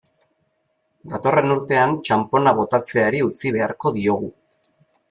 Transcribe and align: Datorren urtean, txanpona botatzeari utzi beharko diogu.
Datorren 1.11 1.53
urtean, 1.57 1.93
txanpona 2.09 2.55
botatzeari 2.63 3.25
utzi 3.31 3.57
beharko 3.59 3.95
diogu. 4.01 4.35